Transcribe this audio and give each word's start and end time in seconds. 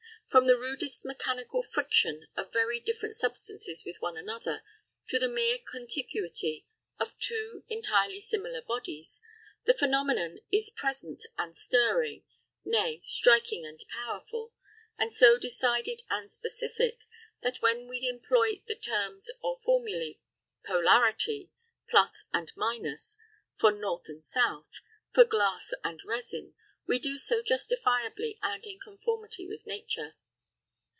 From 0.27 0.47
the 0.47 0.55
rudest 0.57 1.03
mechanical 1.03 1.61
friction 1.61 2.25
of 2.37 2.53
very 2.53 2.79
different 2.79 3.15
substances 3.15 3.83
with 3.83 3.97
one 4.01 4.15
another, 4.15 4.63
to 5.09 5.19
the 5.19 5.27
mere 5.27 5.57
contiguity 5.57 6.65
of 6.97 7.19
two 7.19 7.65
entirely 7.67 8.21
similar 8.21 8.61
bodies, 8.61 9.19
the 9.65 9.73
phenomenon 9.73 10.39
is 10.49 10.69
present 10.69 11.25
and 11.37 11.53
stirring, 11.53 12.23
nay, 12.63 13.01
striking 13.03 13.65
and 13.65 13.81
powerful, 13.89 14.53
and 14.97 15.11
so 15.11 15.37
decided 15.37 16.03
and 16.09 16.31
specific, 16.31 17.01
that 17.41 17.61
when 17.61 17.85
we 17.89 18.07
employ 18.07 18.63
the 18.67 18.75
terms 18.75 19.29
or 19.41 19.59
formulæ 19.59 20.17
polarity, 20.65 21.51
plus 21.89 22.23
and 22.31 22.53
minus, 22.55 23.17
for 23.57 23.69
north 23.73 24.07
and 24.07 24.23
south, 24.23 24.79
for 25.13 25.25
glass 25.25 25.73
and 25.83 26.05
resin, 26.05 26.55
we 26.87 26.97
do 26.99 27.17
so 27.17 27.41
justifiably 27.41 28.39
and 28.41 28.65
in 28.65 28.79
conformity 28.79 29.45
with 29.47 29.65
nature. 29.65 30.15